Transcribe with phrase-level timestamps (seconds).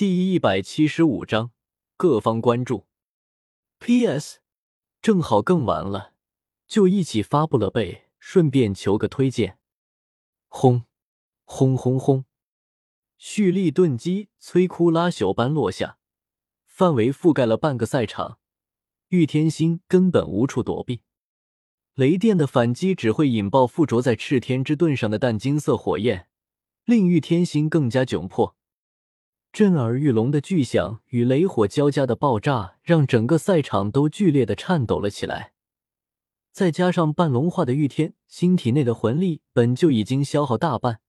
[0.00, 1.50] 第一百七十五章，
[1.98, 2.86] 各方关注。
[3.80, 4.38] P.S.
[5.02, 6.14] 正好更完了，
[6.66, 9.58] 就一起发布了呗，顺便求个推荐。
[10.48, 10.84] 轰！
[11.44, 12.24] 轰轰轰！
[13.18, 15.98] 蓄力盾击摧枯拉朽般落下，
[16.64, 18.38] 范围覆盖了半个赛场，
[19.08, 21.02] 玉天心根本无处躲避。
[21.92, 26.26] 雷电的反击只会引爆附着在赤天之盾上的淡金色火焰，
[26.86, 28.56] 令玉天心更加窘迫。
[29.52, 35.52] 震耳欲聋的巨响与雷火交加的爆炸，让整个赛场都剧烈的颤抖了起来。
[36.52, 41.00] 再加上半融化的玉天心体内的魂力本就已经消耗大半，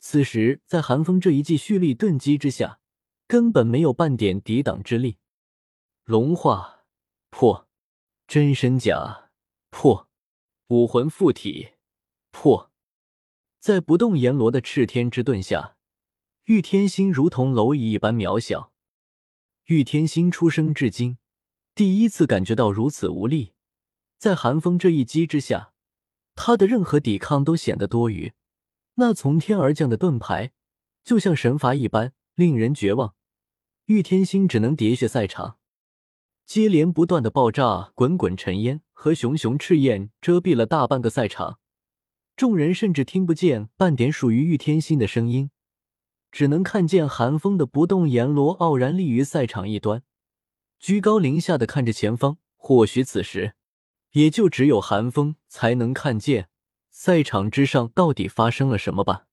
[0.00, 2.80] 此时在寒风这一记蓄力钝击之下，
[3.28, 5.18] 根本没有半点抵挡之力。
[6.04, 6.84] 龙化
[7.30, 7.68] 破，
[8.26, 9.30] 真身甲
[9.70, 10.08] 破，
[10.68, 11.70] 武魂附体
[12.32, 12.72] 破，
[13.60, 15.75] 在不动阎罗的炽天之盾下。
[16.46, 18.70] 玉天心如同蝼蚁一般渺小，
[19.64, 21.18] 玉天心出生至今
[21.74, 23.54] 第一次感觉到如此无力。
[24.16, 25.72] 在寒风这一击之下，
[26.36, 28.32] 他的任何抵抗都显得多余。
[28.94, 30.52] 那从天而降的盾牌
[31.02, 33.16] 就像神罚一般，令人绝望。
[33.86, 35.58] 玉天心只能喋血赛场，
[36.44, 41.58] 接连不断的爆炸、滚滚尘烟和熊熊赤焰遮蔽了大半个赛场，
[42.36, 45.50] 众人甚至听不见半点属于玉天心的声音。
[46.36, 50.02] 只能看见寒风的不动阎罗傲然立于赛场一端，
[50.78, 52.36] 居高临下的看着前方。
[52.56, 53.54] 或许此时，
[54.12, 56.50] 也就只有寒风才能看见
[56.90, 59.28] 赛场之上到底发生了什么吧。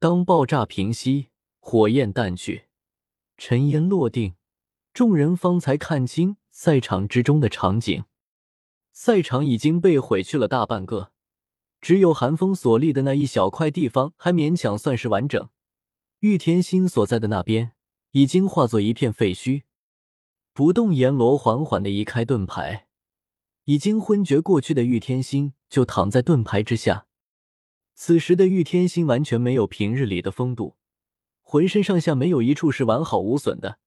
[0.00, 1.28] 当爆炸平息，
[1.60, 2.64] 火焰淡去，
[3.36, 4.34] 尘烟落定，
[4.92, 8.02] 众人方才看清赛场之中的场景。
[8.90, 11.12] 赛场已经被毁去了大半个，
[11.80, 15.48] 只有寒风所立的那一小块地方还勉强算是完整。
[16.20, 17.74] 玉天心所在的那边
[18.10, 19.62] 已经化作一片废墟，
[20.52, 22.88] 不动阎罗缓缓的移开盾牌，
[23.66, 27.06] 已经昏厥过去的玉天心就躺在盾牌之下。
[27.94, 30.76] 此时的玉天心完全没有平日里的风度，
[31.40, 33.78] 浑身上下没有一处是完好无损的，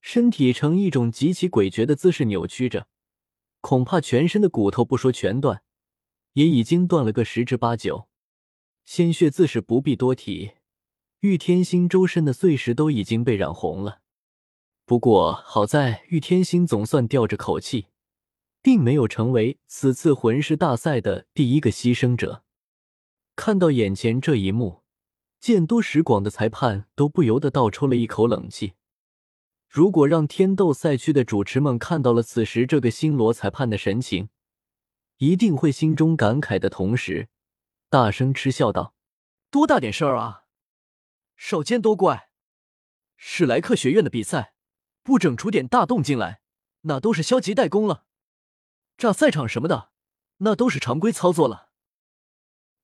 [0.00, 2.86] 身体呈一种极其诡谲的姿势扭曲着，
[3.60, 5.64] 恐怕全身的骨头不说全断，
[6.34, 8.08] 也已经断了个十之八九，
[8.84, 10.52] 鲜血自是不必多提。
[11.24, 14.00] 玉天心周身的碎石都已经被染红了，
[14.84, 17.86] 不过好在玉天心总算吊着口气，
[18.60, 22.44] 并没有成为此次魂师大赛的第一个牺牲者。
[23.36, 24.82] 看到眼前这一幕，
[25.40, 28.74] 见多识广的裁判都不由得倒抽了一口冷气。
[29.66, 34.28] 如果让天斗赛区的主持们看到了此时这个星罗裁判的神情，
[35.16, 37.28] 一定会心中感慨的同时，
[37.88, 38.94] 大声嗤笑道
[39.50, 40.42] ：“多大点事儿啊！”
[41.36, 42.30] 少见多怪，
[43.16, 44.54] 史莱克学院的比赛
[45.02, 46.40] 不整出点大动静来，
[46.82, 48.04] 那都是消极怠工了。
[48.96, 49.90] 炸赛场什么的，
[50.38, 51.70] 那都是常规操作了。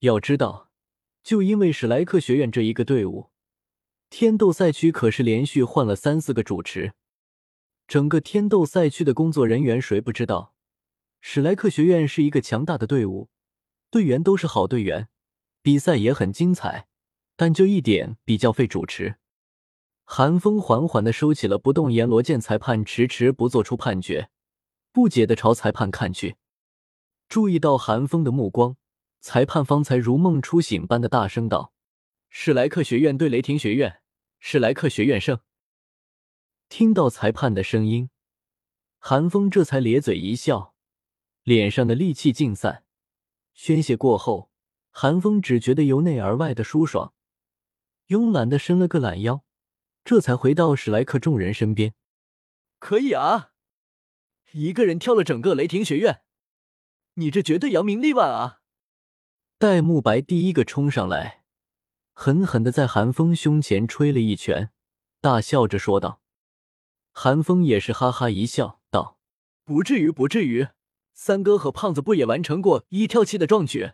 [0.00, 0.70] 要知道，
[1.22, 3.30] 就因为史莱克学院这一个队伍，
[4.10, 6.94] 天斗赛区可是连续换了三四个主持。
[7.86, 10.54] 整个天斗赛区的工作人员谁不知道，
[11.20, 13.30] 史莱克学院是一个强大的队伍，
[13.90, 15.08] 队员都是好队员，
[15.62, 16.88] 比赛也很精彩。
[17.42, 19.16] 但就一点比较费主持。
[20.04, 24.30] 寒风缓缓的收起了不动阎罗见裁判迟迟不做出判决，
[24.92, 26.36] 不解的朝裁判看去。
[27.28, 28.76] 注意到寒风的目光，
[29.20, 31.72] 裁判方才如梦初醒般的大声道
[32.30, 34.00] ：“史莱克学院对雷霆学院，
[34.38, 35.40] 史莱克学院胜。”
[36.70, 38.08] 听到裁判的声音，
[39.00, 40.76] 寒风这才咧嘴一笑，
[41.42, 42.84] 脸上的戾气尽散。
[43.52, 44.48] 宣泄过后，
[44.92, 47.12] 寒风只觉得由内而外的舒爽。
[48.08, 49.44] 慵懒的伸了个懒腰，
[50.04, 51.94] 这才回到史莱克众人身边。
[52.78, 53.52] 可以啊，
[54.52, 56.22] 一个人跳了整个雷霆学院，
[57.14, 58.60] 你这绝对扬名立万啊！
[59.58, 61.44] 戴沐白第一个冲上来，
[62.12, 64.70] 狠狠的在韩风胸前吹了一拳，
[65.20, 66.20] 大笑着说道。
[67.12, 69.18] 韩风也是哈哈一笑，道
[69.64, 70.68] ：“不至于，不至于。
[71.14, 73.92] 三哥和胖子不也完成过一跳七的壮举？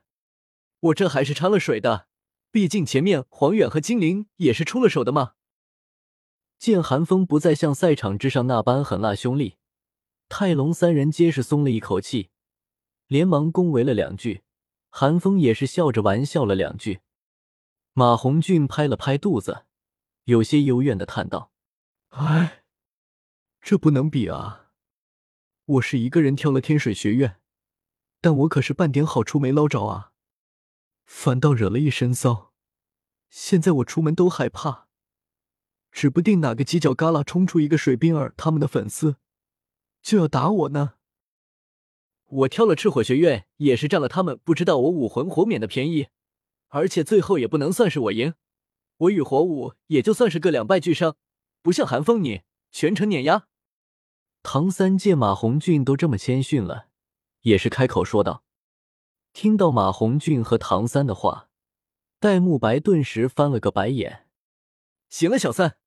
[0.81, 2.07] 我这还是掺了水的。”
[2.50, 5.34] 毕竟前面黄远和精灵也是出了手的嘛。
[6.58, 9.56] 见寒风不再像赛场之上那般狠辣凶厉，
[10.28, 12.30] 泰隆三人皆是松了一口气，
[13.06, 14.42] 连忙恭维了两句。
[14.90, 17.00] 寒风也是笑着玩笑了两句。
[17.92, 19.66] 马红俊拍了拍肚子，
[20.24, 21.52] 有些幽怨的叹道
[22.10, 22.64] ：“哎，
[23.60, 24.70] 这不能比啊！
[25.66, 27.40] 我是一个人挑了天水学院，
[28.20, 30.12] 但我可是半点好处没捞着啊。”
[31.08, 32.52] 反倒惹了一身骚，
[33.31, 34.87] 现在我出门都害怕。
[35.90, 39.16] 指不定哪个犄角旮旯冲出一个水冰儿他们的粉丝，
[40.02, 40.96] 就要打我呢。
[42.26, 46.08] 我挑了赤火学院，也是占了他们不知道我武魂火免的便宜，
[46.69, 48.34] 而且最后也不能算是我赢，
[48.99, 51.16] 我与火舞也就算是个两败俱伤，
[51.62, 53.49] 不像韩风你全程碾压。
[54.43, 56.88] 唐三见马红俊都这么谦逊了，
[57.40, 58.44] 也是开口说道。
[59.40, 61.49] 听到马红俊和唐三的话，
[62.19, 64.26] 戴沐白顿时翻了个白眼。
[65.08, 65.79] 行了，小三，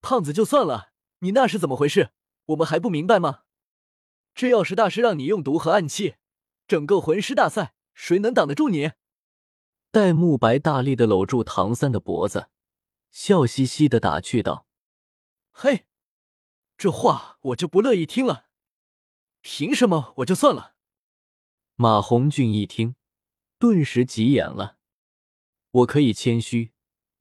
[0.00, 2.12] 胖子就算了，你那是怎么回事？
[2.44, 3.40] 我们还不明白吗？
[4.36, 6.14] 这要是大师让你用毒和暗器，
[6.68, 8.92] 整个魂师大赛，谁能挡得住你？
[9.90, 12.50] 戴沐白大力的搂住唐三的脖子，
[13.10, 14.68] 笑嘻嘻的打趣道
[15.50, 15.86] ：“嘿，
[16.78, 18.44] 这话我就不乐意听了。
[19.40, 20.74] 凭什么我就算了？”
[21.82, 22.94] 马红俊一听，
[23.58, 24.76] 顿时急眼了
[25.72, 26.72] ：“我可以谦虚，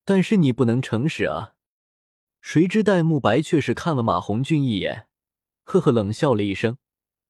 [0.03, 1.53] 但是你不能诚实啊！”
[2.44, 5.07] 谁知戴沐白却是看了马红俊一眼，
[5.63, 6.77] 呵呵冷笑了一声。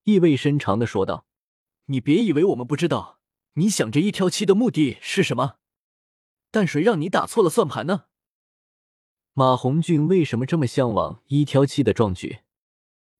[0.06, 1.28] 意味深长的说道
[1.86, 3.20] ：“你别以为我们不知道
[3.54, 5.58] 你想着一挑七的目的是什么，
[6.50, 8.06] 但谁让你打错了算盘呢？”
[9.34, 12.40] 马红俊为什么这么向往一挑七的壮举？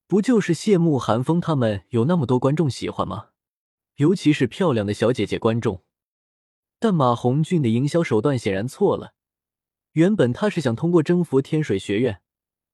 [0.08, 3.28] 不就是羡慕韩风他们有那么多观众喜欢吗？
[4.00, 5.82] 尤其是漂亮的小姐姐观众。
[6.78, 9.12] 但马红俊的营销手段显然错了。
[9.92, 12.22] 原本他是想通过征服天水学院，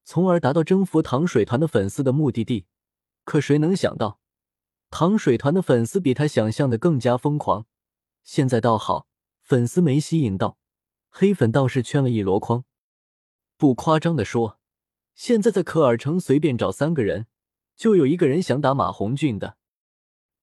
[0.05, 2.67] 从而达到征服糖水团的粉丝的目的地。
[3.25, 4.21] 可谁能想到，
[4.89, 7.67] 糖水团的粉丝比他想象的更加疯狂。
[8.23, 9.09] 现在倒好，
[9.43, 10.59] 粉丝没吸引到，
[11.11, 12.65] 黑粉倒是圈了一箩筐。
[13.57, 14.61] 不夸张的说，
[15.17, 17.27] 现在在科尔城随便找三个人，
[17.75, 19.57] 就有一个人想打马红俊的。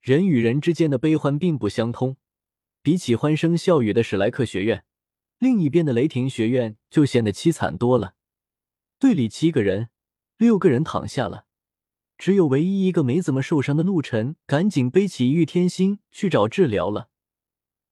[0.03, 2.17] 人与人之间的悲欢并不相通，
[2.81, 4.83] 比起欢声笑语的史莱克学院，
[5.39, 8.15] 另一边的雷霆学院就显得凄惨多了。
[8.99, 9.87] 队里七个人，
[10.35, 11.45] 六个人躺下了。
[12.17, 17.07] 只有唯一一个没怎么受伤的陆晨，赶紧背起玉天心去找治疗了。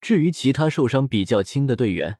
[0.01, 2.19] 至于其他受伤比较轻的队员，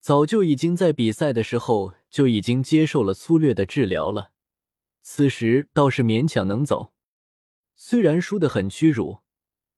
[0.00, 4.32] 早就已经在比赛的时候就已经接受了粗略的治疗了，
[5.02, 6.94] 此时倒是勉强能走。
[7.74, 9.18] 虽然输得很屈辱，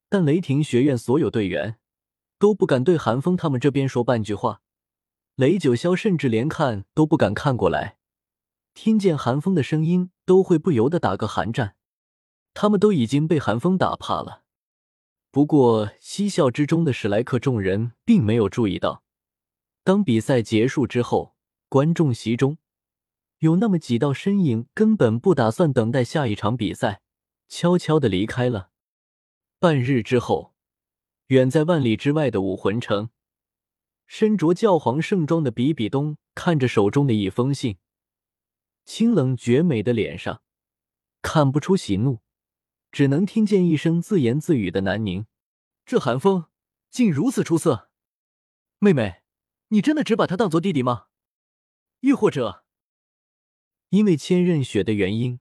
[0.08, 1.78] 但雷霆学院所有队员
[2.38, 4.62] 都不敢对韩风他们这边说半句话。
[5.37, 7.99] 雷九霄甚至连看都不敢看过来。
[8.75, 11.76] 听见韩风的声音，都会不由得打个寒战。
[12.55, 14.43] 他们都已经被寒风打怕了。
[15.31, 19.02] 不过，嬉笑之中的史莱克众人并没有注意到，
[19.84, 21.34] 当比赛结束之后，
[21.69, 22.58] 观众席中
[23.40, 27.02] 有那么几道身影，根本不打算等待下一场比赛，
[27.49, 28.70] 悄悄的离开了。
[29.60, 30.55] 半日之后，
[31.26, 33.10] 远在万里之外的武魂城，
[34.06, 37.78] 身着教皇盛装的比比东看着手中的一封信。
[38.84, 40.43] 清冷绝美的脸上
[41.22, 42.20] 看不出喜怒，
[42.93, 45.26] 只能听见一声自言自语的南宁。
[45.84, 46.46] 这寒风
[46.88, 47.90] 竟如此出色，
[48.78, 49.22] 妹妹，
[49.70, 51.06] 你真的只把他当做弟弟吗？
[51.99, 52.64] 亦或者，
[53.88, 55.40] 因为千仞雪的原因，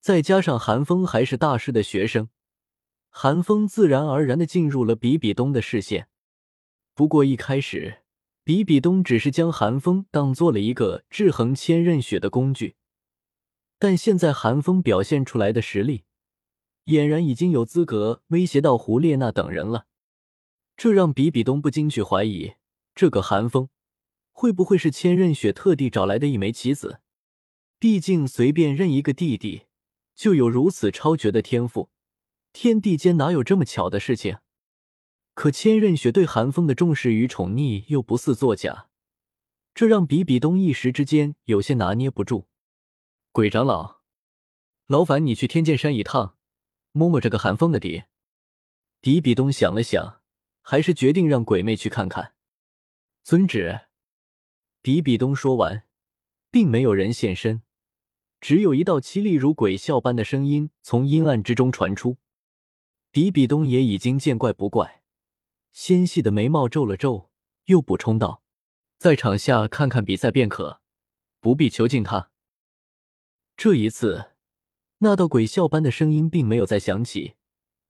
[0.00, 2.28] 再加上寒风还是大师的学生，
[3.18, 6.08] 寒风自然而然的进入了比比东的视线。
[6.94, 8.02] 不过一开始。
[8.44, 12.76] 比比东只是将寒风当做了一个制衡千仞雪的工具，
[13.78, 16.04] 但现在寒风表现出来的实力，
[16.84, 19.86] 俨然已经有资格威胁到胡列娜等人了。
[20.76, 22.52] 这让比比东不禁去怀疑，
[22.94, 23.68] 这个寒风
[24.30, 27.00] 会不会是千仞雪特地找来的一枚棋子？
[27.80, 29.62] 毕竟随便认一个弟弟，
[30.14, 31.88] 就有如此超绝的天赋，
[32.58, 34.38] 天地间哪有这么巧的事情？
[35.34, 38.88] 可千仞雪对寒风的重视与宠溺又不似作假，
[39.74, 42.48] 这让比比东一时之间有些拿捏不住。
[43.30, 44.00] 鬼长老，
[44.86, 46.38] 劳烦你去天剑山一趟，
[46.92, 48.04] 摸摸这个寒风的底。
[49.02, 50.22] 比比东想了想，
[50.62, 52.32] 还是决定让鬼魅去看看。
[53.22, 53.80] 遵旨。
[54.80, 55.84] 比比东说完，
[56.50, 57.60] 并没有人现身，
[58.40, 62.16] 只有一道凄厉如鬼笑般的声音从阴暗之中传出。
[63.16, 65.00] 比比东也已经见怪不怪。
[65.72, 67.30] 纤细的眉毛皱了皱，
[67.64, 68.42] 又补充道
[69.00, 70.82] ：“在场下看看比赛便可，
[71.40, 72.30] 不必囚禁他。”
[73.56, 74.32] 这一次，
[74.98, 77.36] 那道鬼笑般的声音并没有再响起，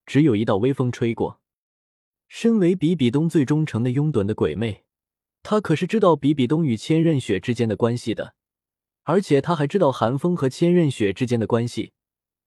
[0.05, 1.41] 只有一道微风吹过。
[2.29, 4.85] 身为比比东最忠诚的拥趸的鬼魅，
[5.43, 8.37] 他可是知道比比东与千仞雪之间的关系的，
[9.03, 11.95] 而且他还知道寒风和千仞雪之间的关系，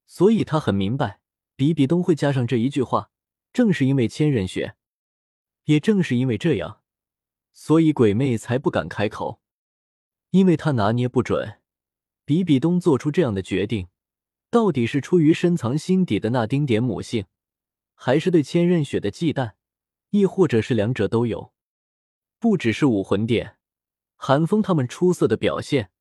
[0.06, 1.20] 所以他很明白
[1.60, 3.12] 比比东会加上这一句话，
[3.52, 4.78] 正是因为千仞雪。
[5.66, 6.80] 也正是因为这样，
[7.52, 9.42] 所以鬼魅才不敢开口。
[10.30, 11.60] 因为他拿捏不准，
[12.24, 13.90] 比比东做出这样的决定，
[14.50, 17.26] 到底是出于深藏心底的那丁点母性，
[17.94, 19.56] 还是对千仞雪的忌惮，
[20.12, 21.52] 亦或者是两者都有。
[22.40, 23.58] 不只是武魂殿，
[24.16, 25.92] 韩风他们出色的表现，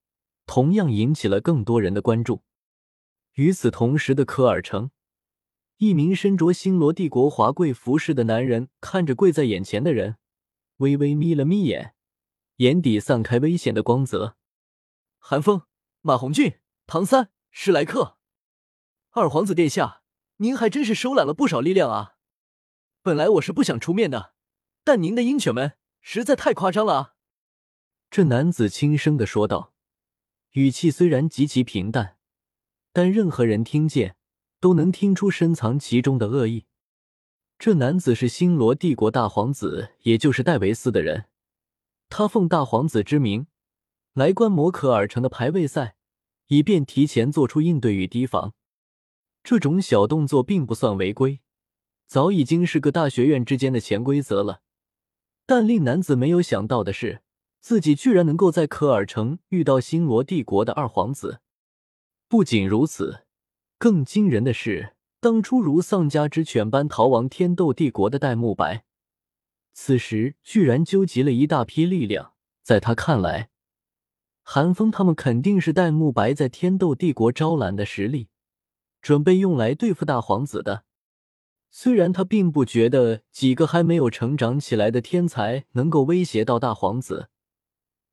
[0.47, 2.45] 同样引起了更多人的关注。
[3.33, 4.93] 与此同时的科尔城，
[5.79, 10.17] 一名身着星罗帝国华贵服饰的男人看着跪在眼前的人，
[10.79, 11.95] 微微眯了眯眼，
[12.57, 14.37] 眼底散开危险的光泽。
[15.19, 15.63] 韩风、
[16.01, 16.59] 马红俊、
[16.89, 18.19] 唐三、史莱克，
[19.11, 20.03] 二皇子殿下，
[20.39, 22.17] 您还真是收揽了不少力量啊！
[23.03, 24.35] 本来我是不想出面的，
[24.83, 27.15] 但您的鹰犬们实在太夸张了啊！
[28.11, 29.73] 这男子轻声的说道，
[30.55, 32.17] 语气虽然极其平淡。
[32.93, 34.17] 但任何人听见，
[34.61, 36.67] 都能听出深藏其中的恶意。
[37.59, 41.27] 这男子是星罗帝国大皇子，也就是戴维斯的人。
[42.09, 43.47] 他奉大皇子之名
[44.15, 45.97] 来观摩可尔城的排位赛，
[46.47, 48.55] 以便提前做出应对与提防。
[49.43, 51.41] 这种小动作并不算违规，
[52.07, 54.63] 早已经是个大学院之间的潜规则了。
[55.47, 57.23] 但令男子没有想到的是，
[57.61, 61.41] 自己居然能够在可尔城遇到星罗帝国的二皇子。
[62.29, 63.25] 不仅如此，
[63.79, 68.85] 更惊人的是，当初如丧家之犬般逃亡天斗帝国的戴沐白，
[69.73, 72.33] 此时居然纠集了一大批力量。
[72.65, 73.51] 在他看来，
[74.43, 78.29] 韩风他们肯定是戴沐白在天斗帝国招揽的实力，
[79.01, 80.85] 准备用来对付大皇子的。
[81.71, 87.29] 虽然他并不觉得几个还没有成长起来的天才能够威胁到大皇子，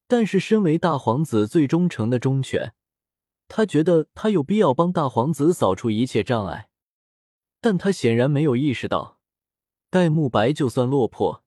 [0.08, 2.74] 但是身为大皇子最忠诚的忠犬。
[3.48, 6.70] 他觉得他有必要帮大皇子扫除一切障碍，
[7.62, 9.20] 但他显然没有意识到，
[9.90, 11.44] 戴沐白就算落魄，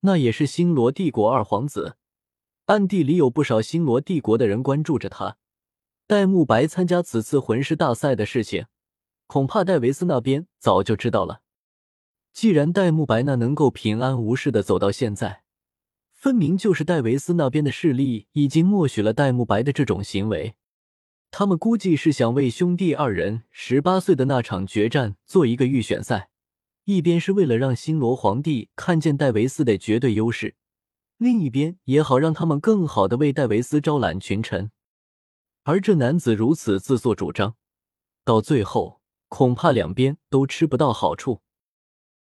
[0.00, 1.96] 那也是星罗帝国二皇子，
[2.66, 5.36] 暗地里有不少星罗帝国的人关注着他。
[6.06, 8.66] 戴沐白参加此次魂师大赛的事情，
[9.26, 11.42] 恐怕戴维斯那边早就知道了。
[12.32, 15.42] 既然戴沐白那能够平安无事的走到现在，
[16.12, 20.54] 分明就是戴维斯那边的势力已经默许了戴沐白的这种行为。
[21.34, 26.28] 他们估计是想为兄弟二人十八岁的那场决战做一个预选赛，
[26.84, 30.56] 一边是为了让新罗皇帝看见戴维斯的绝对优势，
[31.16, 34.70] 另一边也好让他们更好的为戴维斯招揽群臣。
[35.62, 37.56] 而这男子如此自作主张，
[38.26, 41.40] 到最后恐怕两边都吃不到好处。